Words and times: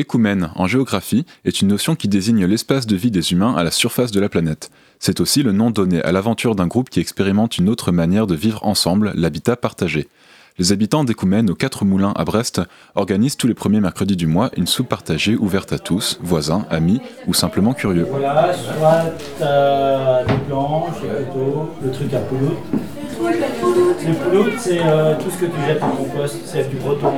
Écoumène, 0.00 0.50
en 0.56 0.66
géographie, 0.66 1.26
est 1.44 1.60
une 1.60 1.68
notion 1.68 1.94
qui 1.94 2.08
désigne 2.08 2.46
l'espace 2.46 2.86
de 2.86 2.96
vie 2.96 3.10
des 3.10 3.32
humains 3.32 3.54
à 3.54 3.62
la 3.62 3.70
surface 3.70 4.10
de 4.10 4.18
la 4.18 4.30
planète. 4.30 4.70
C'est 4.98 5.20
aussi 5.20 5.42
le 5.42 5.52
nom 5.52 5.70
donné 5.70 6.00
à 6.00 6.10
l'aventure 6.10 6.54
d'un 6.54 6.66
groupe 6.66 6.88
qui 6.88 7.00
expérimente 7.00 7.58
une 7.58 7.68
autre 7.68 7.92
manière 7.92 8.26
de 8.26 8.34
vivre 8.34 8.64
ensemble, 8.64 9.12
l'habitat 9.14 9.56
partagé. 9.56 10.08
Les 10.58 10.72
habitants 10.72 11.04
d'Écoumène 11.04 11.50
aux 11.50 11.54
Quatre 11.54 11.84
Moulins 11.84 12.14
à 12.16 12.24
Brest 12.24 12.62
organisent 12.94 13.36
tous 13.36 13.46
les 13.46 13.52
premiers 13.52 13.80
mercredis 13.80 14.16
du 14.16 14.26
mois 14.26 14.50
une 14.56 14.66
soupe 14.66 14.88
partagée 14.88 15.36
ouverte 15.36 15.72
à 15.74 15.78
tous, 15.78 16.18
voisins, 16.22 16.64
amis 16.70 17.02
ou 17.26 17.34
simplement 17.34 17.74
curieux. 17.74 18.06
Voilà, 18.10 18.54
soit 18.54 19.04
euh, 19.42 20.24
des 20.24 20.38
planches, 20.48 21.02
des 21.02 21.24
couteaux, 21.26 21.70
le 21.84 21.90
truc 21.90 22.14
à 22.14 22.20
pouloute. 22.20 22.58
Les 24.06 24.14
pouloutes, 24.14 24.58
c'est 24.58 24.80
euh, 24.82 25.14
tout 25.18 25.30
ce 25.30 25.36
que 25.36 25.46
tu 25.46 25.60
jettes 25.66 25.82
en 25.82 25.90
compost, 25.90 26.36
c'est 26.46 26.70
du 26.70 26.76
breton. 26.76 27.12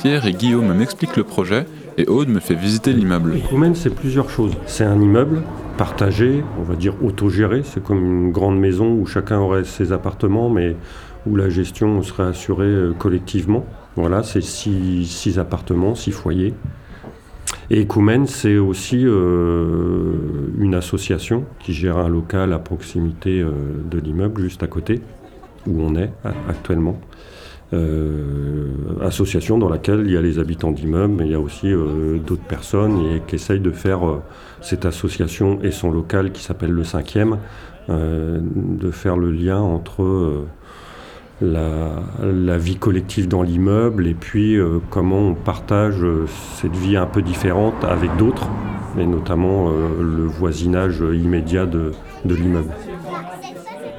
Pierre 0.00 0.26
et 0.26 0.32
Guillaume 0.32 0.72
m'expliquent 0.74 1.16
le 1.16 1.24
projet 1.24 1.66
et 1.96 2.06
Aude 2.06 2.28
me 2.28 2.38
fait 2.38 2.54
visiter 2.54 2.92
l'immeuble. 2.92 3.36
Écoumène, 3.36 3.74
c'est 3.74 3.92
plusieurs 3.92 4.30
choses. 4.30 4.52
C'est 4.66 4.84
un 4.84 5.00
immeuble 5.00 5.42
partagé, 5.76 6.44
on 6.58 6.62
va 6.62 6.76
dire 6.76 6.94
autogéré. 7.02 7.62
C'est 7.64 7.82
comme 7.82 8.04
une 8.04 8.30
grande 8.30 8.60
maison 8.60 8.92
où 8.92 9.06
chacun 9.06 9.38
aurait 9.40 9.64
ses 9.64 9.92
appartements, 9.92 10.50
mais 10.50 10.76
où 11.26 11.34
la 11.34 11.48
gestion 11.48 12.00
serait 12.02 12.28
assurée 12.28 12.66
euh, 12.66 12.92
collectivement. 12.96 13.66
Voilà, 13.96 14.22
c'est 14.22 14.40
six, 14.40 15.38
appartements, 15.38 15.96
six 15.96 16.12
foyers. 16.12 16.54
Et 17.70 17.82
Ecoumène, 17.82 18.28
c'est 18.28 18.56
aussi 18.56 19.02
euh, 19.04 20.12
une 20.58 20.76
association 20.76 21.44
qui 21.58 21.72
gère 21.72 21.98
un 21.98 22.08
local 22.08 22.52
à 22.52 22.60
proximité 22.60 23.40
euh, 23.40 23.50
de 23.90 23.98
l'immeuble, 23.98 24.42
juste 24.42 24.62
à 24.62 24.68
côté, 24.68 25.00
où 25.66 25.82
on 25.82 25.96
est 25.96 26.10
actuellement. 26.48 27.00
Association 29.02 29.58
dans 29.58 29.68
laquelle 29.68 30.02
il 30.06 30.12
y 30.12 30.16
a 30.16 30.22
les 30.22 30.38
habitants 30.38 30.70
d'immeuble, 30.70 31.14
mais 31.18 31.26
il 31.26 31.32
y 31.32 31.34
a 31.34 31.40
aussi 31.40 31.70
d'autres 32.26 32.46
personnes 32.48 32.98
et 32.98 33.22
qui 33.26 33.58
de 33.58 33.70
faire 33.70 34.00
cette 34.62 34.86
association 34.86 35.58
et 35.62 35.70
son 35.70 35.90
local 35.90 36.32
qui 36.32 36.42
s'appelle 36.42 36.70
le 36.70 36.84
cinquième, 36.84 37.38
de 37.88 38.90
faire 38.90 39.16
le 39.16 39.30
lien 39.30 39.60
entre 39.60 40.46
la, 41.40 42.58
vie 42.58 42.76
collective 42.76 43.28
dans 43.28 43.42
l'immeuble 43.42 44.06
et 44.06 44.14
puis 44.14 44.56
euh, 44.56 44.78
comment 44.90 45.28
on 45.28 45.34
partage 45.34 46.02
euh, 46.02 46.26
cette 46.54 46.74
vie 46.74 46.96
un 46.96 47.06
peu 47.06 47.22
différente 47.22 47.84
avec 47.84 48.14
d'autres, 48.16 48.48
et 48.98 49.06
notamment 49.06 49.68
euh, 49.68 50.02
le 50.02 50.24
voisinage 50.24 51.00
immédiat 51.00 51.66
de 51.66 51.92
l'immeuble. 52.24 52.70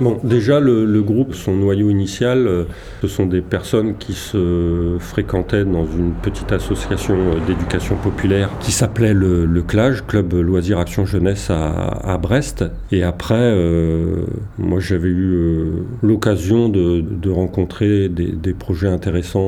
Bon, 0.02 0.17
déjà, 0.23 0.61
le, 0.61 1.02
groupe, 1.02 1.33
son 1.33 1.55
noyau 1.55 1.89
initial, 1.89 2.47
euh, 2.47 2.64
ce 3.02 3.08
sont 3.08 3.25
des 3.25 3.42
personnes 3.42 3.97
qui 3.97 4.14
se 4.14 4.95
fréquentaient 5.00 5.66
dans 5.66 5.86
une 5.86 6.14
petite 6.14 6.53
association 6.53 7.16
euh, 7.16 7.45
d'éducation 7.45 7.97
populaire 7.97 8.50
qui 8.61 8.72
s'appelait 8.72 9.14
le, 9.14 9.45
le, 9.45 9.61
CLAGE, 9.61 10.05
Club 10.08 10.33
Loisirs 10.33 10.80
Action 10.80 11.05
Jeunesse 11.05 11.50
à, 11.50 12.17
Brest. 12.17 12.64
Et 12.94 13.03
après, 13.03 13.36
euh, 13.36 14.23
moi, 14.58 14.80
j'avais 14.80 15.09
eu 15.09 15.67
l'occasion 16.02 16.70
de, 16.70 17.30
rencontrer 17.30 18.08
des, 18.08 18.53
projets 18.53 18.88
intéressants 18.88 19.39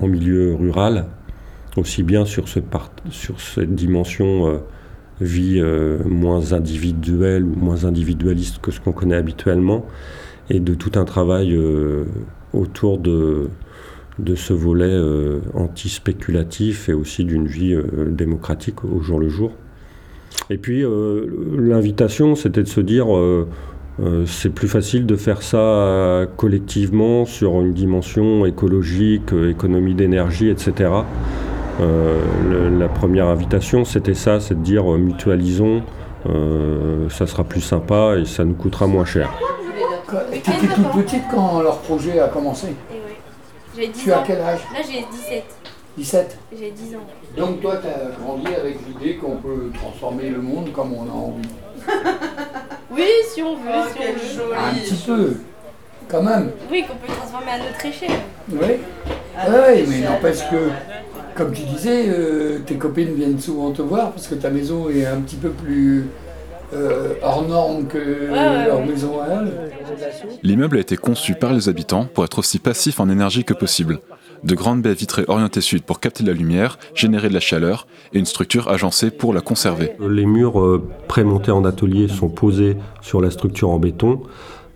en, 0.00 0.06
milieu 0.06 0.54
rural, 0.54 1.06
aussi 1.76 2.04
bien 2.04 2.24
sur, 2.24 2.48
ce 2.48 2.60
sur 3.10 3.40
cette 3.40 3.74
dimension 3.74 4.60
vie 5.20 5.60
euh, 5.60 5.98
moins 6.04 6.52
individuelle 6.52 7.44
ou 7.44 7.54
moins 7.56 7.84
individualiste 7.84 8.58
que 8.60 8.70
ce 8.70 8.80
qu'on 8.80 8.92
connaît 8.92 9.16
habituellement, 9.16 9.86
et 10.50 10.60
de 10.60 10.74
tout 10.74 10.92
un 10.96 11.04
travail 11.04 11.54
euh, 11.54 12.04
autour 12.52 12.98
de, 12.98 13.48
ce 14.34 14.52
volet 14.52 14.84
euh, 14.86 15.40
anti-spéculatif 15.54 16.88
et 16.88 16.92
aussi 16.92 17.24
d'une 17.24 17.46
vie 17.46 17.76
démocratique 18.08 18.84
au 18.84 19.00
jour 19.00 19.18
le 19.18 19.28
jour. 19.28 19.52
Et 20.50 20.58
puis 20.58 20.84
l'invitation, 21.58 22.34
c'était 22.34 22.62
de 22.62 22.68
se 22.68 22.80
dire, 22.80 23.06
c'est 24.26 24.50
plus 24.50 24.68
facile 24.68 25.06
de 25.06 25.16
faire 25.16 25.42
ça 25.42 26.26
collectivement 26.36 27.24
sur 27.24 27.60
une 27.60 27.72
dimension 27.72 28.46
écologique, 28.46 29.32
économie 29.32 29.94
d'énergie, 29.94 30.50
etc. 30.50 30.90
Euh, 31.80 32.78
la 32.78 32.88
première 32.88 33.26
invitation, 33.26 33.84
c'était 33.84 34.14
ça, 34.14 34.40
c'est 34.40 34.54
de 34.54 34.62
dire 34.62 34.90
euh, 34.90 34.96
mutualisons, 34.96 35.82
euh, 36.26 37.08
ça 37.10 37.26
sera 37.26 37.44
plus 37.44 37.60
sympa 37.60 38.14
et 38.16 38.24
ça 38.24 38.44
nous 38.44 38.54
coûtera 38.54 38.86
moins 38.86 39.04
cher. 39.04 39.30
Tu 40.08 40.38
étais 40.38 40.52
toute 40.74 41.04
petite 41.04 41.24
quand 41.30 41.60
leur 41.60 41.78
projet 41.78 42.18
a 42.20 42.28
commencé 42.28 42.68
eh 42.90 42.94
oui. 43.76 43.90
10 43.92 44.02
tu 44.02 44.12
as 44.12 44.22
quel 44.26 44.40
âge 44.40 44.60
Là 44.72 44.80
j'ai 44.82 45.04
17. 45.10 45.44
17 45.98 46.38
J'ai 46.58 46.70
10 46.70 46.96
ans. 46.96 47.00
Donc 47.36 47.60
toi 47.60 47.78
tu 47.82 47.88
as 47.88 48.16
grandi 48.18 48.46
avec 48.54 48.78
l'idée 48.86 49.16
qu'on 49.16 49.36
peut 49.36 49.70
transformer 49.74 50.30
le 50.30 50.40
monde 50.40 50.72
comme 50.72 50.94
on 50.94 51.02
a 51.02 51.12
envie. 51.12 51.48
oui, 52.90 53.08
si 53.34 53.42
on 53.42 53.56
veut, 53.56 53.70
oh, 53.74 53.88
si 53.94 54.38
on 54.40 54.46
veut. 54.48 54.54
Un 54.54 54.74
petit 54.74 55.04
peu, 55.06 55.36
quand 56.08 56.22
même. 56.22 56.52
Oui, 56.70 56.84
qu'on 56.88 56.96
peut 56.96 57.12
transformer 57.12 57.50
à 57.50 57.58
notre 57.58 57.84
échelle. 57.84 58.18
Oui, 58.50 58.58
oui 58.58 59.86
mais 59.88 60.00
n'empêche 60.08 60.48
que 60.50 60.70
comme 61.36 61.52
tu 61.52 61.62
disais, 61.62 62.06
euh, 62.08 62.58
tes 62.64 62.76
copines 62.76 63.14
viennent 63.14 63.38
souvent 63.38 63.70
te 63.70 63.82
voir 63.82 64.12
parce 64.12 64.26
que 64.26 64.34
ta 64.34 64.50
maison 64.50 64.88
est 64.88 65.06
un 65.06 65.20
petit 65.20 65.36
peu 65.36 65.50
plus 65.50 66.06
euh, 66.72 67.14
hors 67.22 67.46
norme 67.46 67.86
que 67.86 68.28
leur 68.66 68.84
maison 68.84 69.20
à. 69.20 69.44
L'immeuble 70.42 70.78
a 70.78 70.80
été 70.80 70.96
conçu 70.96 71.34
par 71.34 71.52
les 71.52 71.68
habitants 71.68 72.06
pour 72.12 72.24
être 72.24 72.38
aussi 72.38 72.58
passif 72.58 72.98
en 72.98 73.08
énergie 73.08 73.44
que 73.44 73.54
possible. 73.54 74.00
De 74.44 74.54
grandes 74.54 74.82
baies 74.82 74.94
vitrées 74.94 75.24
orientées 75.28 75.60
sud 75.60 75.82
pour 75.82 76.00
capter 76.00 76.24
la 76.24 76.32
lumière, 76.32 76.78
générer 76.94 77.28
de 77.28 77.34
la 77.34 77.40
chaleur 77.40 77.86
et 78.12 78.18
une 78.18 78.26
structure 78.26 78.68
agencée 78.68 79.10
pour 79.10 79.32
la 79.32 79.40
conserver. 79.40 79.92
Les 80.00 80.26
murs 80.26 80.60
euh, 80.60 80.82
prémontés 81.08 81.52
en 81.52 81.64
atelier 81.64 82.08
sont 82.08 82.28
posés 82.28 82.76
sur 83.00 83.20
la 83.20 83.30
structure 83.30 83.70
en 83.70 83.78
béton. 83.78 84.22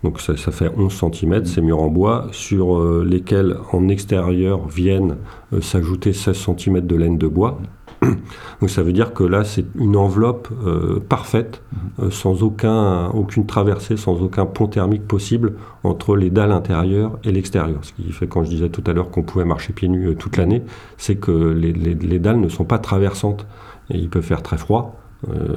Donc 0.03 0.21
ça, 0.21 0.35
fait 0.35 0.71
11 0.75 0.93
cm, 1.13 1.45
ces 1.45 1.61
murs 1.61 1.83
en 1.83 1.89
bois, 1.89 2.29
sur 2.33 2.79
euh, 2.79 3.05
lesquels 3.07 3.57
en 3.73 3.89
extérieur 3.89 4.67
viennent 4.67 5.17
euh, 5.53 5.61
s'ajouter 5.61 6.13
16 6.13 6.47
cm 6.57 6.81
de 6.87 6.97
laine 6.97 7.19
de 7.19 7.27
bois. 7.27 7.61
Donc 8.03 8.71
ça 8.71 8.83
veut 8.83 8.95
dire 8.95 9.13
que 9.13 9.25
là, 9.25 9.45
c'est 9.45 9.67
une 9.75 9.97
enveloppe 9.97 10.49
euh, 10.65 11.01
parfaite, 11.07 11.63
sans 12.11 12.43
aucun, 12.43 13.09
aucune 13.09 13.45
traversée, 13.45 13.99
sans 13.99 14.23
aucun 14.23 14.47
pont 14.47 14.69
thermique 14.69 15.07
possible 15.07 15.55
entre 15.85 16.17
les 16.17 16.31
dalles 16.31 16.53
intérieures 16.53 17.19
et 17.25 17.31
l'extérieur. 17.31 17.81
Ce 17.83 17.93
qui 17.93 18.11
fait, 18.11 18.27
quand 18.27 18.43
je 18.43 18.49
disais 18.49 18.71
tout 18.71 18.83
à 18.87 18.95
l'heure 18.95 19.11
qu'on 19.11 19.23
pouvait 19.23 19.45
marcher 19.45 19.75
pieds 19.75 19.89
nus 19.89 20.17
toute 20.17 20.39
l'année, 20.39 20.63
c'est 20.97 21.17
que 21.17 21.31
les, 21.31 21.73
les, 21.73 22.19
dalles 22.19 22.41
ne 22.41 22.49
sont 22.49 22.65
pas 22.65 22.79
traversantes. 22.79 23.47
Et 23.91 23.99
il 23.99 24.09
peut 24.09 24.23
faire 24.23 24.43
très 24.43 24.57
froid, 24.57 24.97
euh, 25.29 25.55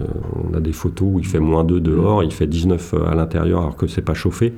on 0.49 0.53
a 0.53 0.59
des 0.59 0.73
photos 0.73 1.07
où 1.13 1.19
il 1.19 1.25
fait 1.25 1.39
moins 1.39 1.63
2 1.63 1.79
dehors, 1.79 2.23
il 2.23 2.31
fait 2.31 2.47
19 2.47 2.93
euh, 2.93 3.05
à 3.07 3.15
l'intérieur 3.15 3.61
alors 3.61 3.75
que 3.77 3.87
c'est 3.87 4.01
pas 4.01 4.13
chauffé. 4.13 4.53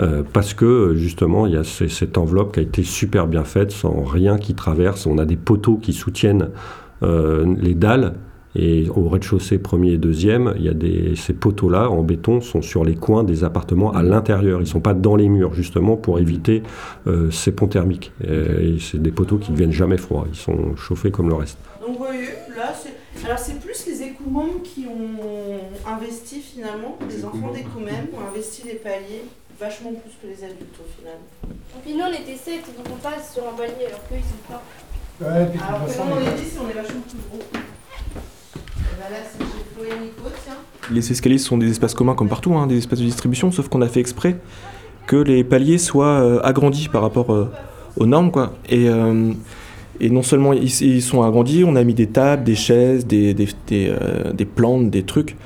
Euh, 0.00 0.22
parce 0.32 0.54
que 0.54 0.94
justement, 0.94 1.46
il 1.46 1.54
y 1.54 1.56
a 1.56 1.64
cette 1.64 2.18
enveloppe 2.18 2.54
qui 2.54 2.60
a 2.60 2.62
été 2.62 2.84
super 2.84 3.26
bien 3.26 3.44
faite, 3.44 3.72
sans 3.72 4.02
rien 4.02 4.38
qui 4.38 4.54
traverse. 4.54 5.06
On 5.06 5.18
a 5.18 5.24
des 5.24 5.36
poteaux 5.36 5.76
qui 5.76 5.92
soutiennent 5.92 6.50
les 7.02 7.74
dalles. 7.74 8.14
Et 8.56 8.88
au 8.88 9.08
rez-de-chaussée 9.08 9.58
premier 9.58 9.92
et 9.92 9.98
deuxième, 9.98 10.54
il 10.56 10.64
y 10.64 10.68
a 10.68 11.16
ces 11.16 11.32
poteaux-là 11.32 11.90
en 11.90 12.02
béton 12.02 12.40
sont 12.40 12.62
sur 12.62 12.82
les 12.82 12.96
coins 12.96 13.22
des 13.22 13.44
appartements 13.44 13.92
à 13.92 14.02
l'intérieur. 14.02 14.60
Ils 14.60 14.64
ne 14.64 14.68
sont 14.68 14.80
pas 14.80 14.94
dans 14.94 15.14
les 15.14 15.28
murs, 15.28 15.54
justement, 15.54 15.96
pour 15.96 16.18
éviter 16.18 16.62
ces 17.30 17.52
ponts 17.52 17.68
thermiques. 17.68 18.12
Et, 18.26 18.76
c'est 18.80 19.00
des 19.00 19.12
poteaux 19.12 19.36
qui 19.36 19.50
ne 19.52 19.56
deviennent 19.56 19.72
jamais 19.72 19.98
froids. 19.98 20.26
Ils 20.32 20.38
sont 20.38 20.74
chauffés 20.76 21.12
comme 21.12 21.28
le 21.28 21.34
reste. 21.34 21.58
Plus 23.68 23.86
les 23.86 24.02
écoumèmes 24.02 24.62
qui 24.64 24.86
ont 24.86 25.20
investi 25.86 26.40
finalement, 26.40 26.96
les, 27.10 27.22
enfants 27.22 27.52
d'écoumèmes 27.52 28.06
ont 28.16 28.26
investi 28.26 28.62
les 28.64 28.76
paliers 28.76 29.24
vachement 29.60 29.92
plus 29.92 30.12
que 30.22 30.26
les 30.26 30.42
adultes 30.42 30.78
au 30.80 30.88
final. 30.98 31.18
Et 31.44 31.80
puis 31.84 31.94
nous 31.94 32.04
on 32.04 32.12
était 32.12 32.36
7, 32.36 32.62
donc 32.76 32.86
on 32.90 32.96
passe 32.96 33.34
sur 33.34 33.46
un 33.46 33.52
palier 33.52 33.86
alors 33.88 34.00
qu'eux 34.08 34.16
ils 34.16 34.22
sont 34.22 34.48
pas. 34.48 34.62
Ouais, 35.20 35.46
puis 35.52 35.60
alors 35.60 35.84
que 35.84 35.90
nous 35.90 36.16
on 36.16 36.32
est 36.32 36.40
10 36.40 36.58
on 36.64 36.70
est 36.70 36.72
vachement 36.72 37.02
plus 37.02 37.18
gros. 37.28 37.42
Et 37.42 37.60
ben 38.98 39.10
là 39.10 39.18
c'est 39.30 39.44
chez 39.44 39.64
Chloé 39.74 39.88
et 39.88 40.00
Nico, 40.00 40.22
tiens. 40.44 40.54
Les 40.90 41.12
escaliers 41.12 41.36
sont 41.36 41.58
des 41.58 41.70
espaces 41.70 41.94
communs 41.94 42.14
comme 42.14 42.30
partout, 42.30 42.54
hein, 42.54 42.66
des 42.66 42.78
espaces 42.78 43.00
de 43.00 43.04
distribution, 43.04 43.52
sauf 43.52 43.68
qu'on 43.68 43.82
a 43.82 43.88
fait 43.88 44.00
exprès 44.00 44.36
que 45.06 45.16
les 45.16 45.44
paliers 45.44 45.78
soient 45.78 46.22
euh, 46.22 46.40
agrandis 46.42 46.88
par 46.88 47.02
rapport 47.02 47.34
euh, 47.34 47.50
aux 47.98 48.06
normes. 48.06 48.30
Quoi. 48.30 48.54
Et, 48.70 48.88
euh, 48.88 49.32
et 50.00 50.10
non 50.10 50.22
seulement 50.22 50.52
ils, 50.52 51.02
sont 51.02 51.22
agrandis, 51.22 51.64
on 51.64 51.76
a 51.76 51.84
mis 51.84 51.94
des 51.94 52.06
tables, 52.06 52.44
des 52.44 52.54
chaises, 52.54 53.06
des, 53.06 53.34
des, 53.34 53.48
euh, 53.72 54.32
des, 54.32 54.44
plantes, 54.44 54.90
des 54.90 55.02
trucs. 55.02 55.36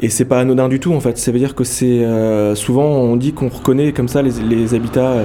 Et 0.00 0.08
c'est 0.08 0.24
pas 0.24 0.40
anodin 0.40 0.68
du 0.68 0.80
tout 0.80 0.92
en 0.92 1.00
fait. 1.00 1.18
Ça 1.18 1.30
veut 1.30 1.38
dire 1.38 1.54
que 1.54 1.64
c'est 1.64 2.04
euh, 2.04 2.54
souvent 2.54 2.86
on 2.86 3.16
dit 3.16 3.32
qu'on 3.32 3.48
reconnaît 3.48 3.92
comme 3.92 4.08
ça 4.08 4.22
les, 4.22 4.74
habitats 4.74 5.12
euh, 5.12 5.24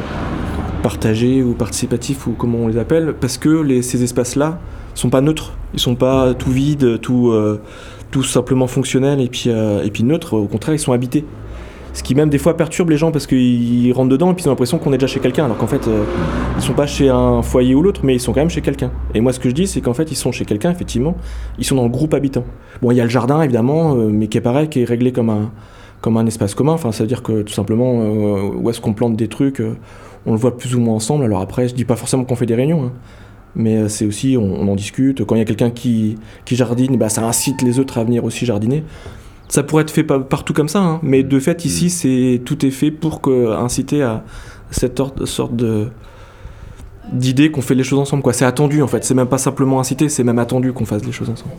partagés 0.84 1.42
ou 1.42 1.54
participatifs 1.54 2.28
ou 2.28 2.32
comment 2.32 2.60
on 2.60 2.68
les 2.68 2.78
appelle 2.78 3.16
parce 3.20 3.38
que 3.38 3.82
ces 3.82 4.04
espaces-là 4.04 4.60
sont 4.94 5.10
pas 5.10 5.22
neutres. 5.22 5.54
Ils 5.74 5.80
sont 5.80 5.96
pas 5.96 6.34
tout 6.34 6.52
vides, 6.52 7.00
tout, 7.02 7.34
tout 8.12 8.24
simplement 8.24 8.68
fonctionnels 8.68 9.20
et 9.22 9.28
puis, 9.28 9.50
et 9.50 9.92
puis 9.92 10.04
neutres. 10.04 10.34
Au 10.34 10.48
contraire, 10.48 10.76
ils 10.76 10.80
sont 10.80 10.94
habités. 10.94 11.26
Ce 11.98 12.04
qui 12.04 12.14
même 12.14 12.30
des 12.30 12.38
fois 12.38 12.56
perturbe 12.56 12.92
les 12.92 12.98
gens 12.98 13.12
parce 13.12 13.26
qu'ils 13.26 13.92
rentrent 13.92 14.12
dedans 14.12 14.30
et 14.30 14.36
puis 14.36 14.44
ils 14.44 14.48
ont 14.48 14.52
l'impression 14.52 14.78
qu'on 14.78 14.94
est 14.94 15.00
déjà 15.00 15.08
chez 15.08 15.20
quelqu'un, 15.20 15.46
alors 15.46 15.58
qu'en 15.58 15.66
fait, 15.66 15.88
euh, 15.88 16.04
ils 16.56 16.62
sont 16.62 16.74
pas 16.74 16.86
chez 16.86 17.10
un 17.10 17.42
foyer 17.42 17.74
ou 17.74 17.82
l'autre, 17.82 18.02
mais 18.04 18.14
ils 18.14 18.20
sont 18.20 18.34
quand 18.34 18.40
même 18.40 18.52
chez 18.52 18.62
quelqu'un. 18.62 18.92
Et 19.16 19.20
moi, 19.20 19.34
ce 19.34 19.40
que 19.40 19.50
je 19.50 19.56
dis, 19.56 19.66
c'est 19.66 19.82
qu'en 19.82 19.96
fait, 19.96 20.12
ils 20.12 20.16
sont 20.16 20.32
chez 20.32 20.46
quelqu'un, 20.46 20.70
effectivement, 20.70 21.18
ils 21.58 21.66
sont 21.66 21.74
dans 21.74 21.86
le 21.86 21.90
groupe 21.90 22.14
habitant. 22.14 22.44
Bon, 22.84 22.92
il 22.92 22.98
y 22.98 23.02
a 23.02 23.04
le 23.04 23.10
jardin, 23.10 23.42
évidemment, 23.42 23.96
euh, 23.96 24.10
mais 24.12 24.28
qui 24.28 24.38
est 24.38 24.42
pareil, 24.42 24.70
qui 24.70 24.82
est 24.82 24.86
réglé 24.86 25.12
comme 25.12 25.32
un, 25.32 25.50
comme 26.02 26.18
un 26.18 26.28
espace 26.28 26.54
commun. 26.54 26.74
Enfin, 26.74 26.92
c'est-à-dire 26.92 27.24
que 27.24 27.42
tout 27.42 27.54
simplement, 27.54 27.94
euh, 28.00 28.52
où 28.56 28.70
est-ce 28.70 28.80
qu'on 28.80 28.94
plante 28.94 29.16
des 29.16 29.28
trucs, 29.28 29.60
euh, 29.60 29.76
on 30.28 30.34
le 30.34 30.38
voit 30.38 30.56
plus 30.56 30.76
ou 30.76 30.80
moins 30.80 30.94
ensemble. 30.94 31.24
Alors 31.24 31.42
après, 31.42 31.68
je 31.68 31.74
dis 31.74 31.84
pas 31.84 31.96
forcément 31.96 32.26
qu'on 32.26 32.36
fait 32.36 32.46
des 32.46 32.54
réunions, 32.54 32.84
hein, 32.84 32.92
mais 33.56 33.90
c'est 33.90 34.06
aussi, 34.06 34.38
on, 34.38 34.44
on 34.44 34.68
en 34.68 34.76
discute. 34.76 35.26
Quand 35.26 35.34
il 35.34 35.40
y 35.40 35.42
a 35.42 35.46
quelqu'un 35.46 35.72
qui, 35.72 36.16
qui 36.46 36.56
jardine, 36.56 36.96
bah, 36.96 37.10
ça 37.10 37.26
incite 37.26 37.64
les 37.64 37.80
autres 37.80 37.98
à 37.98 38.04
venir 38.04 38.24
aussi 38.24 38.46
jardiner. 38.46 38.84
Ça 39.50 39.64
pourrait 39.64 39.84
être 39.84 39.92
fait 39.92 40.04
pa- 40.04 40.20
partout 40.20 40.54
comme 40.54 40.68
ça, 40.68 40.80
hein, 40.80 41.00
mais 41.04 41.24
de 41.24 41.40
fait, 41.40 41.64
ici, 41.66 41.90
c'est 41.90 42.42
tout 42.46 42.66
est 42.66 42.72
fait 42.72 42.92
pour 42.92 43.22
que, 43.22 43.52
inciter 43.56 44.04
à 44.04 44.24
cette 44.72 45.00
or- 45.00 45.14
sorte 45.26 45.56
de 45.56 45.88
d'idée 47.14 47.52
qu'on 47.52 47.62
fait 47.62 47.76
les 47.76 47.84
choses 47.84 48.00
ensemble. 48.00 48.22
quoi. 48.22 48.34
C'est 48.34 48.44
attendu 48.46 48.82
en 48.82 48.88
fait, 48.88 49.04
c'est 49.06 49.14
même 49.14 49.28
pas 49.30 49.38
simplement 49.38 49.80
incité, 49.80 50.10
c'est 50.10 50.26
même 50.26 50.40
attendu 50.40 50.74
qu'on 50.74 50.86
fasse 50.86 51.06
les 51.06 51.14
choses 51.14 51.30
ensemble. 51.30 51.52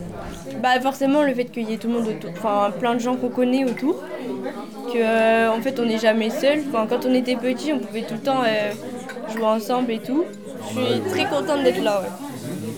Bah 0.61 0.79
forcément 0.81 1.23
le 1.23 1.33
fait 1.33 1.45
qu'il 1.45 1.67
y 1.69 1.73
ait 1.73 1.77
tout 1.77 1.87
le 1.87 1.93
monde 1.93 2.07
autour, 2.07 2.29
enfin 2.37 2.69
plein 2.77 2.93
de 2.93 2.99
gens 2.99 3.15
qu'on 3.15 3.29
connaît 3.29 3.63
autour, 3.63 3.95
que 4.93 4.97
euh, 4.97 5.49
en 5.51 5.59
fait 5.61 5.79
on 5.79 5.85
n'est 5.85 5.97
jamais 5.97 6.29
seul. 6.29 6.59
Enfin, 6.67 6.85
quand 6.87 7.05
on 7.07 7.13
était 7.13 7.35
petit 7.37 7.71
on 7.73 7.79
pouvait 7.79 8.01
tout 8.03 8.13
le 8.15 8.19
temps 8.19 8.41
euh, 8.45 8.71
jouer 9.33 9.45
ensemble 9.45 9.91
et 9.93 9.99
tout. 9.99 10.23
Je 10.75 10.79
suis 10.79 10.99
très 11.09 11.23
contente 11.25 11.63
d'être 11.63 11.81
là. 11.81 12.01
Ouais. 12.01 12.28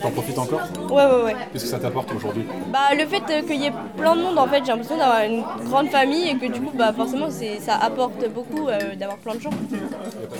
T'en 0.02 0.10
profites 0.10 0.38
encore 0.38 0.60
Ouais 0.90 0.94
ouais 0.96 1.24
ouais. 1.24 1.36
Qu'est-ce 1.52 1.64
que 1.64 1.70
ça 1.70 1.78
t'apporte 1.78 2.12
aujourd'hui 2.14 2.42
Bah 2.72 2.78
le 2.92 3.06
fait 3.06 3.22
euh, 3.30 3.42
qu'il 3.46 3.60
y 3.60 3.66
ait 3.66 3.72
plein 3.96 4.16
de 4.16 4.20
monde 4.22 4.38
en 4.38 4.46
fait 4.46 4.60
j'ai 4.64 4.72
l'impression 4.72 4.96
d'avoir 4.96 5.22
une 5.24 5.42
grande 5.68 5.88
famille 5.88 6.28
et 6.28 6.36
que 6.36 6.52
du 6.52 6.60
coup 6.60 6.72
bah 6.76 6.92
forcément 6.96 7.26
c'est 7.30 7.58
ça 7.60 7.74
apporte 7.80 8.24
beaucoup 8.34 8.68
euh, 8.68 8.78
d'avoir 8.98 9.18
plein 9.18 9.34
de 9.34 9.40
gens. 9.40 9.50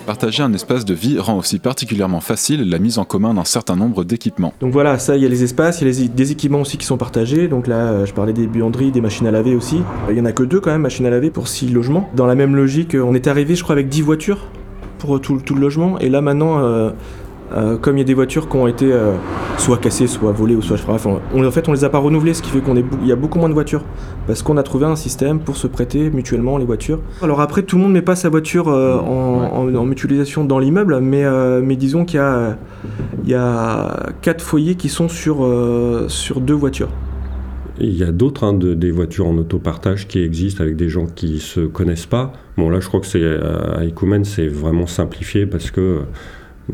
Partager 0.07 0.43
un 0.43 0.53
espace 0.53 0.85
de 0.85 0.95
vie 0.95 1.19
rend 1.19 1.39
aussi 1.39 1.59
particulièrement 1.59 2.21
facile 2.21 2.69
la 2.69 2.79
mise 2.79 2.99
en 2.99 3.05
commun 3.05 3.35
d'un 3.35 3.45
certain 3.45 3.77
nombre 3.77 4.05
d'équipements. 4.05 4.53
Donc 4.61 4.73
voilà, 4.73 4.99
ça, 4.99 5.17
il 5.17 5.23
y 5.23 5.27
a 5.27 5.29
les 5.29 5.43
espaces, 5.45 5.81
il 5.81 5.89
y 5.89 5.91
a 5.91 5.93
les- 6.03 6.09
des 6.09 6.33
équipements 6.33 6.61
aussi 6.61 6.77
qui 6.79 6.87
sont 6.87 6.97
partagés. 6.97 7.49
Donc 7.49 7.67
là, 7.67 7.77
euh, 7.77 8.07
je 8.07 8.13
parlais 8.13 8.33
des 8.33 8.47
buanderies, 8.47 8.91
des 8.91 9.01
machines 9.01 9.27
à 9.27 9.31
laver 9.31 9.55
aussi. 9.55 9.83
Il 10.11 10.17
y 10.17 10.21
en 10.21 10.25
a 10.25 10.33
que 10.33 10.43
deux 10.43 10.61
quand 10.61 10.71
même, 10.71 10.83
machines 10.83 11.07
à 11.07 11.11
laver 11.11 11.31
pour 11.31 11.49
six 11.49 11.69
logements. 11.69 12.09
Dans 12.15 12.27
la 12.27 12.35
même 12.35 12.57
logique, 12.57 12.97
on 13.01 13.15
est 13.15 13.27
arrivé, 13.27 13.55
je 13.55 13.63
crois, 13.63 13.75
avec 13.75 13.89
10 13.89 14.03
voitures 14.03 14.47
pour 14.99 15.21
tout, 15.21 15.39
tout 15.45 15.55
le 15.55 15.61
logement. 15.61 15.99
Et 15.99 16.09
là 16.09 16.21
maintenant, 16.21 16.59
euh, 16.61 16.91
euh, 17.55 17.77
comme 17.77 17.97
il 17.97 18.01
y 18.01 18.03
a 18.03 18.07
des 18.07 18.15
voitures 18.15 18.49
qui 18.49 18.57
ont 18.57 18.67
été 18.67 18.93
euh, 18.93 19.13
soit 19.59 19.79
cassées, 19.79 20.07
soit 20.07 20.33
volées, 20.33 20.55
ou 20.57 20.63
soit 20.63 20.77
bref, 20.87 21.07
on, 21.07 21.45
en 21.45 21.51
fait, 21.51 21.69
on 21.69 21.73
les 21.73 21.85
a 21.85 21.89
pas 21.91 21.99
renouvelées, 21.99 22.35
ce 22.35 22.43
qui 22.43 22.51
fait 22.51 22.61
qu'on 22.61 22.77
est, 22.77 22.85
il 23.03 23.07
y 23.09 23.13
a 23.13 23.17
beaucoup 23.17 23.39
moins 23.39 23.49
de 23.49 23.55
voitures 23.55 23.85
parce 24.27 24.43
qu'on 24.43 24.57
a 24.57 24.63
trouvé 24.63 24.87
un 24.87 24.97
système 24.97 25.41
pour 25.41 25.57
se 25.57 25.67
prêter 25.67 26.11
mutuellement 26.11 26.59
les 26.59 26.65
voitures. 26.65 27.01
Alors 27.23 27.41
après, 27.41 27.63
tout 27.63 27.77
le 27.77 27.83
monde 27.83 27.93
met 27.93 28.03
pas 28.03 28.17
sa 28.17 28.29
voiture 28.29 28.69
euh, 28.69 28.99
en, 28.99 29.69
en- 29.69 29.75
en 29.75 29.85
mutualisation 29.85 30.45
dans 30.45 30.59
l'immeuble, 30.59 31.01
mais, 31.01 31.25
mais 31.63 31.77
disons 31.77 32.05
qu'il 32.05 32.17
y 32.19 32.23
a 32.23 32.57
il 33.25 33.31
y 33.31 33.35
a 33.35 34.11
quatre 34.23 34.43
foyers 34.43 34.75
qui 34.75 34.89
sont 34.89 35.09
sur, 35.09 35.47
sur 36.09 36.41
deux 36.41 36.55
voitures. 36.55 36.89
Et 37.81 37.87
Il 37.87 37.97
y 37.97 38.03
a 38.05 38.13
d'autres, 38.13 38.45
hein, 38.45 38.53
de- 38.53 38.75
des 38.75 38.91
voitures 38.91 39.27
en 39.27 39.37
autopartage 39.39 40.07
qui 40.09 40.21
existent 40.23 40.63
avec 40.63 40.77
des 40.77 40.89
gens 40.89 41.07
qui 41.07 41.39
se 41.39 41.61
connaissent 41.61 42.07
pas. 42.07 42.33
Bon, 42.57 42.69
là, 42.71 42.81
je 42.81 42.89
crois 42.89 43.01
que 43.01 43.07
c'est 43.07 43.25
à 43.25 43.85
Ecomen, 43.85 44.25
c'est 44.25 44.47
vraiment 44.49 44.87
simplifié 44.87 45.47
parce 45.47 45.71
que 45.71 46.01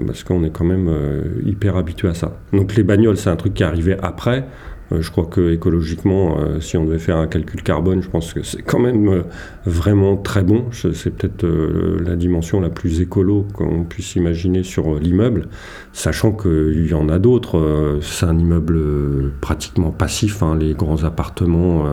parce 0.07 0.25
qu'on 0.25 0.45
est 0.45 0.51
quand 0.51 0.65
même 0.65 0.89
euh, 0.89 1.23
hyper 1.45 1.77
habitué 1.77 2.09
à 2.09 2.15
ça. 2.15 2.37
Donc 2.53 2.75
les 2.75 2.83
bagnoles, 2.83 3.17
c'est 3.17 3.31
un 3.31 3.37
truc 3.37 3.55
qui 3.55 3.65
arrivé 3.65 3.97
après. 4.03 4.47
Euh, 4.91 5.03
je 5.03 5.11
crois 5.11 5.27
que 5.27 5.53
écologiquement, 5.53 6.39
euh, 6.39 6.61
si 6.61 6.77
on 6.77 6.85
devait 6.85 6.99
faire 6.99 7.19
un 7.19 7.27
calcul 7.27 7.63
carbone, 7.63 8.03
je 8.03 8.09
pense 8.09 8.33
que 8.33 8.43
c'est 8.43 8.63
quand 8.63 8.79
même 8.79 9.25
vraiment 9.67 10.17
très 10.17 10.43
bon. 10.43 10.67
C'est 10.73 11.11
peut-être 11.15 11.47
la 11.47 12.17
dimension 12.17 12.61
la 12.61 12.71
plus 12.71 13.01
écolo 13.01 13.47
qu'on 13.53 13.85
puisse 13.85 14.17
imaginer 14.17 14.63
sur 14.63 14.99
l'immeuble, 14.99 15.49
sachant 15.93 16.33
qu'il 16.33 16.87
y 16.87 16.95
en 16.95 17.09
a 17.09 17.19
d'autres. 17.19 17.99
C'est 18.01 18.27
un 18.27 18.39
immeuble 18.39 19.33
pratiquement 19.41 19.91
passif. 19.91 20.43
hein, 20.43 20.57
les 20.59 20.75
grands 20.75 21.05
appartements, 21.05 21.85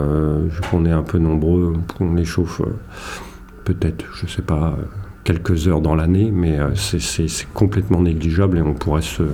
qu'on 0.70 0.86
est 0.86 0.92
un 0.92 1.02
peu 1.02 1.18
nombreux, 1.18 1.74
on 2.00 2.14
les 2.14 2.24
chauffe 2.24 2.62
peut-être, 3.64 4.06
je 4.14 4.26
sais 4.26 4.42
pas. 4.42 4.78
Quelques 5.26 5.66
heures 5.66 5.80
dans 5.80 5.96
l'année, 5.96 6.30
mais 6.32 6.56
euh, 6.58 6.68
c'est- 6.76 7.48
complètement 7.52 8.00
négligeable 8.00 8.58
et 8.58 8.62
on 8.62 8.74
pourrait 8.74 9.02
se, 9.02 9.24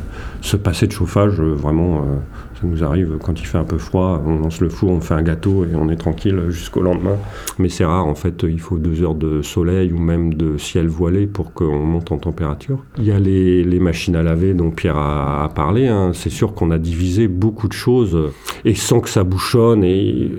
se 0.40 0.56
passer 0.56 0.86
de 0.86 0.92
chauffage. 0.92 1.38
euh, 1.38 1.52
vraiment, 1.52 1.98
euh, 1.98 2.16
ça 2.58 2.66
nous 2.66 2.82
arrive 2.82 3.18
quand 3.22 3.38
il 3.38 3.46
fait 3.46 3.58
un 3.58 3.64
peu 3.64 3.76
froid, 3.76 4.22
on 4.26 4.38
lance 4.38 4.60
le 4.62 4.70
four, 4.70 4.90
on 4.90 5.00
fait 5.02 5.12
un 5.12 5.22
gâteau 5.22 5.64
et 5.66 5.74
on 5.74 5.90
est 5.90 5.96
tranquille 5.96 6.40
jusqu'au 6.48 6.80
lendemain. 6.80 7.16
Mais 7.58 7.68
c'est 7.68 7.84
rare, 7.84 8.06
en 8.06 8.14
fait, 8.14 8.42
il 8.48 8.58
faut 8.58 8.78
deux 8.78 9.02
heures 9.02 9.14
de 9.14 9.42
soleil 9.42 9.92
ou 9.92 9.98
même 9.98 10.32
de 10.32 10.56
ciel 10.56 10.88
voilé 10.88 11.26
pour 11.26 11.52
qu'on 11.52 11.84
monte 11.84 12.10
en 12.10 12.16
température. 12.16 12.78
Il 12.96 13.04
y 13.04 13.12
a 13.12 13.18
les, 13.18 13.78
machines 13.80 14.16
à 14.16 14.22
laver 14.22 14.54
dont 14.54 14.70
Pierre 14.70 14.96
a, 14.96 15.50
parlé. 15.54 15.88
hein. 15.88 16.12
C'est 16.14 16.30
sûr 16.30 16.54
qu'on 16.54 16.70
a 16.70 16.78
divisé 16.78 17.28
beaucoup 17.28 17.68
de 17.68 17.74
choses 17.74 18.16
et 18.64 18.74
sans 18.74 19.00
que 19.00 19.10
ça 19.10 19.24
bouchonne 19.24 19.84
et 19.84 20.30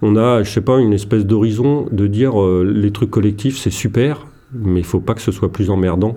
on 0.00 0.16
a, 0.16 0.42
je 0.42 0.50
sais 0.50 0.60
pas, 0.62 0.78
une 0.78 0.94
espèce 0.94 1.26
d'horizon 1.26 1.86
de 1.92 2.06
dire 2.06 2.32
les 2.64 2.92
trucs 2.92 3.10
collectifs 3.10 3.58
c'est 3.58 3.70
super, 3.70 4.26
mais 4.62 4.80
il 4.80 4.86
faut 4.86 5.00
pas 5.00 5.14
que 5.14 5.20
ce 5.22 5.32
soit 5.32 5.52
plus 5.52 5.70
emmerdant 5.70 6.16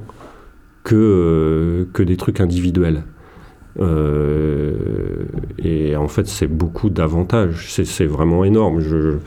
que, 0.83 0.95
euh, 0.95 1.85
que 1.93 2.03
des 2.03 2.17
trucs 2.17 2.41
individuels. 2.41 3.03
Euh, 3.79 5.25
et 5.57 5.95
en 5.95 6.07
fait, 6.07 6.27
c'est 6.27 6.47
beaucoup 6.47 6.89
d'avantages. 6.89 7.67
C'est- 7.69 8.05
vraiment 8.05 8.43
énorme. 8.43 8.79
Je, 8.79 9.17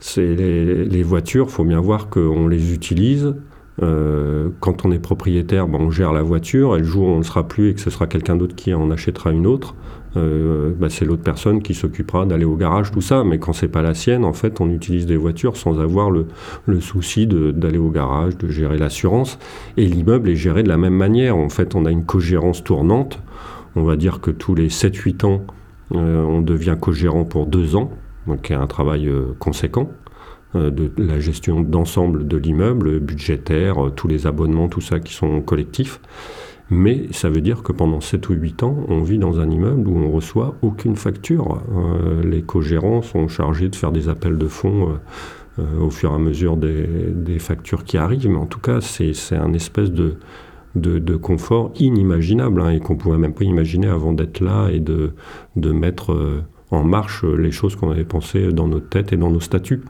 c'est 0.00 0.34
les, 0.34 0.84
les 0.84 1.02
voitures, 1.02 1.50
faut 1.50 1.64
bien 1.64 1.80
voir 1.80 2.08
qu'on 2.08 2.48
les 2.48 2.72
utilise. 2.74 3.34
Euh, 3.82 4.48
quand 4.60 4.84
on 4.84 4.92
est 4.92 4.98
propriétaire, 4.98 5.66
ben, 5.66 5.78
on 5.80 5.90
gère 5.90 6.12
la 6.12 6.22
voiture, 6.22 6.76
et 6.76 6.78
le 6.80 6.84
jour 6.84 7.06
où 7.08 7.10
on 7.10 7.18
ne 7.18 7.22
sera 7.22 7.48
plus 7.48 7.70
et 7.70 7.74
que 7.74 7.80
ce 7.80 7.90
sera 7.90 8.06
quelqu'un 8.06 8.36
d'autre 8.36 8.54
qui 8.54 8.74
en 8.74 8.90
achètera 8.90 9.32
une 9.32 9.46
autre, 9.46 9.74
euh, 10.16 10.72
bah, 10.78 10.88
c'est 10.90 11.04
l'autre 11.04 11.22
personne 11.22 11.62
qui 11.62 11.74
s'occupera 11.74 12.26
d'aller 12.26 12.44
au 12.44 12.56
garage, 12.56 12.90
tout 12.90 13.00
ça. 13.00 13.24
Mais 13.24 13.38
quand 13.38 13.52
c'est 13.52 13.68
pas 13.68 13.82
la 13.82 13.94
sienne, 13.94 14.24
en 14.24 14.32
fait, 14.32 14.60
on 14.60 14.70
utilise 14.70 15.06
des 15.06 15.16
voitures 15.16 15.56
sans 15.56 15.80
avoir 15.80 16.10
le, 16.10 16.26
souci 16.80 17.26
d'aller 17.26 17.78
au 17.78 17.90
garage, 17.90 18.36
de 18.36 18.48
gérer 18.48 18.78
l'assurance. 18.78 19.38
Et 19.76 19.86
l'immeuble 19.86 20.28
est 20.28 20.36
géré 20.36 20.62
de 20.62 20.68
la 20.68 20.76
même 20.76 20.94
manière. 20.94 21.36
En 21.36 21.48
fait, 21.48 21.74
on 21.74 21.84
a 21.86 21.90
une 21.90 22.04
cogérance 22.04 22.62
tournante. 22.62 23.20
On 23.74 23.84
va 23.84 23.96
dire 23.96 24.20
que 24.20 24.30
tous 24.30 24.54
les 24.54 24.68
7-8 24.68 25.24
ans, 25.24 25.42
euh, 25.94 26.22
on 26.22 26.42
devient 26.42 26.76
cogérant 26.78 27.24
pour 27.24 27.46
deux 27.46 27.76
ans, 27.76 27.90
donc 28.26 28.50
a 28.50 28.60
un 28.60 28.66
travail 28.66 29.08
euh, 29.08 29.34
conséquent 29.38 29.90
de 30.54 30.92
la 30.98 31.18
gestion 31.18 31.62
d'ensemble 31.62 32.28
de 32.28 32.36
l'immeuble, 32.36 33.00
budgétaire, 33.00 33.90
tous 33.96 34.06
les 34.06 34.26
abonnements, 34.26 34.68
tout 34.68 34.82
ça 34.82 35.00
qui 35.00 35.14
sont 35.14 35.40
collectifs. 35.40 35.98
Mais 36.74 37.08
ça 37.10 37.28
veut 37.28 37.42
dire 37.42 37.62
que 37.62 37.70
pendant 37.70 38.00
7 38.00 38.30
ou 38.30 38.32
8 38.32 38.62
ans, 38.62 38.76
on 38.88 39.02
vit 39.02 39.18
dans 39.18 39.40
un 39.40 39.50
immeuble 39.50 39.86
où 39.86 39.98
on 39.98 40.10
reçoit 40.10 40.54
aucune 40.62 40.96
facture. 40.96 41.60
Euh, 41.70 42.22
les 42.24 42.40
co-gérants 42.40 43.02
sont 43.02 43.28
chargés 43.28 43.68
de 43.68 43.76
faire 43.76 43.92
des 43.92 44.08
appels 44.08 44.38
de 44.38 44.48
fonds 44.48 44.88
euh, 44.88 45.62
euh, 45.62 45.80
au 45.84 45.90
fur 45.90 46.12
et 46.12 46.14
à 46.14 46.18
mesure 46.18 46.56
des, 46.56 47.38
factures 47.38 47.84
qui 47.84 47.98
arrivent. 47.98 48.26
Mais 48.26 48.38
en 48.38 48.46
tout 48.46 48.58
cas, 48.58 48.80
c'est 48.80 49.12
un 49.36 49.52
espèce 49.52 49.92
de, 49.92 50.16
confort 51.16 51.72
inimaginable 51.78 52.62
hein, 52.62 52.70
et 52.70 52.80
qu'on 52.80 52.94
ne 52.94 52.98
pouvait 52.98 53.18
même 53.18 53.34
pas 53.34 53.44
imaginer 53.44 53.88
avant 53.88 54.14
d'être 54.14 54.40
là 54.40 54.70
et 54.70 54.80
de, 54.80 55.12
de 55.56 55.72
mettre 55.72 56.42
en 56.70 56.84
marche 56.84 57.22
les 57.22 57.50
choses 57.50 57.76
qu'on 57.76 57.90
avait 57.90 58.04
pensées 58.04 58.50
dans 58.50 58.66
notre 58.66 58.88
tête 58.88 59.12
et 59.12 59.18
dans 59.18 59.30
nos 59.30 59.40
statuts. 59.40 59.82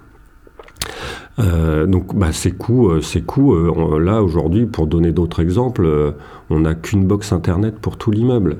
Euh, 1.39 1.87
donc 1.87 2.15
bah, 2.15 2.33
ces 2.33 2.53
coûts, 2.53 2.91
euh, 2.91 3.01
ces 3.01 3.23
coûts 3.23 3.55
euh, 3.55 3.99
là 3.99 4.23
aujourd'hui, 4.23 4.67
pour 4.67 4.87
donner 4.87 5.13
d'autres 5.13 5.41
exemples, 5.41 6.15
on 6.51 6.61
n'a 6.61 6.75
qu'une 6.75 7.07
box 7.07 7.33
internet 7.33 7.79
pour 7.79 7.97
tout 7.97 8.11
l'immeuble. 8.11 8.59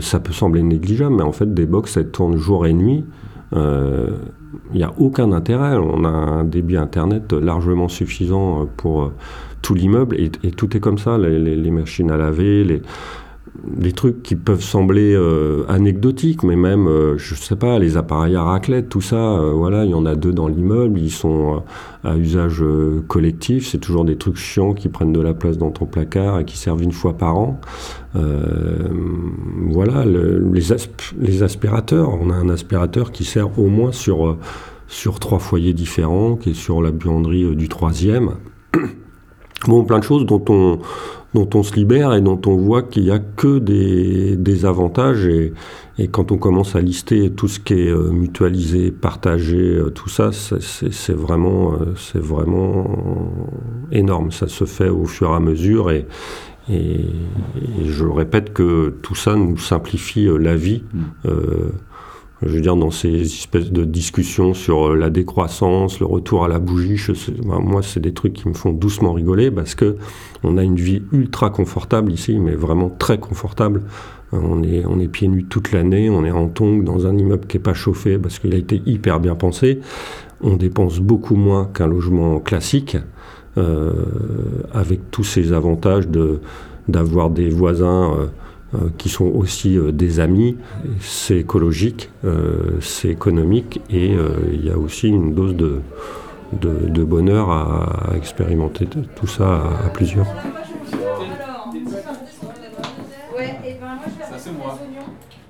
Ça 0.00 0.20
peut 0.20 0.32
sembler 0.32 0.62
négligeable, 0.62 1.16
mais 1.16 1.22
en 1.22 1.32
fait 1.32 1.52
des 1.52 1.66
box 1.66 1.96
elles 1.96 2.10
tournent 2.10 2.36
jour 2.36 2.66
et 2.66 2.72
nuit. 2.72 3.04
Il 3.54 4.76
n'y 4.76 4.84
a 4.84 4.92
aucun 4.98 5.32
intérêt. 5.32 5.76
On 5.76 6.04
a 6.04 6.08
un 6.08 6.44
débit 6.44 6.78
internet 6.78 7.32
largement 7.32 7.88
suffisant 7.88 8.66
pour 8.78 9.12
tout 9.60 9.74
l'immeuble 9.74 10.16
et, 10.18 10.30
tout 10.30 10.74
est 10.76 10.80
comme 10.80 10.96
ça. 10.96 11.18
Les- 11.18 11.56
les 11.56 11.70
machines 11.70 12.10
à 12.10 12.16
laver, 12.16 12.64
les, 12.64 12.82
des 13.64 13.92
trucs 13.92 14.22
qui 14.22 14.34
peuvent 14.34 14.62
sembler 14.62 15.12
euh, 15.14 15.64
anecdotiques, 15.68 16.42
mais 16.42 16.56
même, 16.56 16.86
euh, 16.86 17.18
je 17.18 17.34
sais 17.34 17.54
pas, 17.56 17.78
les 17.78 17.98
appareils 17.98 18.34
à 18.34 18.42
raclette, 18.42 18.88
tout 18.88 19.02
ça, 19.02 19.16
euh, 19.38 19.52
voilà, 19.52 19.84
il 19.84 19.90
y 19.90 19.94
en 19.94 20.06
a 20.06 20.14
deux 20.14 20.32
dans 20.32 20.48
l'immeuble, 20.48 20.98
ils 20.98 21.10
sont 21.10 21.62
euh, 22.04 22.10
à 22.10 22.16
usage 22.16 22.64
collectif, 23.08 23.68
c'est 23.68 23.78
toujours 23.78 24.04
des 24.06 24.16
trucs 24.16 24.36
chiants 24.36 24.72
qui 24.72 24.88
prennent 24.88 25.12
de 25.12 25.20
la 25.20 25.34
place 25.34 25.58
dans 25.58 25.70
ton 25.70 25.84
placard 25.84 26.40
et 26.40 26.44
qui 26.46 26.56
servent 26.56 26.82
une 26.82 26.92
fois 26.92 27.12
par 27.12 27.36
an. 27.36 27.60
Voilà, 28.14 30.04
le- 30.04 30.50
les, 30.52 30.62
les 31.20 31.42
aspirateurs, 31.42 32.10
on 32.20 32.30
a 32.30 32.34
un 32.34 32.48
aspirateur 32.48 33.12
qui 33.12 33.24
sert 33.24 33.58
au 33.58 33.66
moins 33.68 33.92
sur, 33.92 34.36
sur 34.88 35.20
trois 35.20 35.38
foyers 35.38 35.72
différents, 35.74 36.36
qui 36.36 36.50
est 36.50 36.54
sur 36.54 36.82
la 36.82 36.90
buanderie 36.90 37.54
du 37.56 37.68
troisième. 37.68 38.30
Bon, 39.68 39.84
plein 39.84 40.00
de 40.00 40.04
choses 40.04 40.26
dont 40.26 40.44
on, 40.48 40.80
dont 41.34 41.48
on 41.54 41.62
se 41.62 41.74
libère 41.74 42.12
et 42.12 42.20
dont 42.20 42.40
on 42.46 42.56
voit 42.56 42.82
qu'il 42.82 43.04
n'y 43.04 43.10
a 43.10 43.18
que 43.18 43.58
des, 43.58 44.64
avantages. 44.64 45.26
Et, 45.26 45.52
quand 46.10 46.32
on 46.32 46.38
commence 46.38 46.74
à 46.74 46.80
lister 46.80 47.30
tout 47.30 47.48
ce 47.48 47.60
qui 47.60 47.74
est 47.74 47.88
euh, 47.88 48.10
mutualisé, 48.10 48.90
partagé, 48.90 49.58
euh, 49.58 49.90
tout 49.90 50.08
ça, 50.08 50.30
c'est 50.32 51.14
vraiment, 51.14 51.74
euh, 51.74 51.94
c'est 51.96 52.18
vraiment 52.18 53.30
énorme. 53.92 54.32
Ça 54.32 54.48
se 54.48 54.64
fait 54.64 54.88
au 54.88 55.04
fur 55.04 55.30
et 55.30 55.34
à 55.34 55.40
mesure. 55.40 55.90
Et, 55.90 56.06
et, 56.68 57.04
je 57.84 58.04
répète 58.04 58.52
que 58.52 58.94
tout 59.02 59.14
ça 59.14 59.36
nous 59.36 59.58
simplifie 59.58 60.28
la 60.38 60.56
vie. 60.56 60.82
Mmh 60.92 61.30
je 62.44 62.48
veux 62.48 62.60
dire, 62.60 62.76
dans 62.76 62.90
ces 62.90 63.22
espèces 63.22 63.70
de 63.70 63.84
discussions 63.84 64.54
sur 64.54 64.88
euh, 64.90 64.96
la 64.96 65.10
décroissance, 65.10 66.00
le 66.00 66.06
retour 66.06 66.44
à 66.44 66.48
la 66.48 66.58
bougie, 66.58 67.00
ben, 67.44 67.60
moi, 67.60 67.82
c'est 67.82 68.00
des 68.00 68.12
trucs 68.12 68.32
qui 68.32 68.48
me 68.48 68.54
font 68.54 68.72
doucement 68.72 69.12
rigoler 69.12 69.50
parce 69.50 69.74
que 69.74 69.96
on 70.42 70.58
a 70.58 70.62
une 70.62 70.76
vie 70.76 71.02
ultra 71.12 71.50
confortable 71.50 72.12
ici, 72.12 72.38
mais 72.38 72.54
vraiment 72.54 72.90
très 72.90 73.18
confortable. 73.18 73.82
Euh, 74.34 74.38
on 74.42 74.62
est, 74.62 74.84
on 74.86 74.98
est 74.98 75.08
pieds 75.08 75.28
nus 75.28 75.44
toute 75.44 75.72
l'année, 75.72 76.10
on 76.10 76.24
est 76.24 76.30
en 76.30 76.48
tongs 76.48 76.82
dans 76.82 77.06
un 77.06 77.16
immeuble 77.16 77.46
qui 77.46 77.56
n'est 77.56 77.62
pas 77.62 77.74
chauffé 77.74 78.18
parce 78.18 78.38
qu'il 78.38 78.54
a 78.54 78.58
été 78.58 78.82
hyper 78.86 79.20
bien 79.20 79.34
pensé. 79.34 79.80
On 80.40 80.56
dépense 80.56 80.98
beaucoup 80.98 81.36
moins 81.36 81.70
qu'un 81.72 81.86
logement 81.86 82.40
classique, 82.40 82.96
euh, 83.58 83.92
avec 84.72 85.10
tous 85.10 85.24
ces 85.24 85.52
avantages 85.52 86.08
de 86.08 86.40
d'avoir 86.88 87.30
des 87.30 87.48
voisins. 87.48 88.12
Euh, 88.18 88.26
qui 88.98 89.08
sont 89.08 89.26
aussi 89.26 89.76
euh, 89.76 89.92
des 89.92 90.20
amis. 90.20 90.56
C'est 91.00 91.38
écologique, 91.38 92.10
euh, 92.24 92.78
c'est 92.80 93.08
économique 93.08 93.80
et 93.90 94.14
il 94.52 94.64
y 94.64 94.70
a 94.70 94.78
aussi 94.78 95.08
une 95.08 95.34
dose 95.34 95.54
de, 95.54 95.80
de, 96.52 97.04
bonheur 97.04 97.50
à, 97.50 98.16
expérimenter 98.16 98.86
tout 98.86 99.26
ça 99.26 99.64
à, 99.84 99.88
plusieurs. 99.90 100.26
Ça 100.26 100.32
c'est 104.38 104.52
moi. 104.52 104.78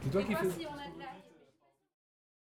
C'est 0.03 0.11
toi 0.11 0.23
qui 0.23 0.35
fais. 0.35 0.72